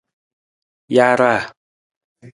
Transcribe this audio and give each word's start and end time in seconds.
Jaaraa. 0.95 1.39